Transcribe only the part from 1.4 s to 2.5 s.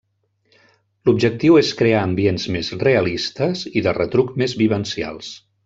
és crear ambients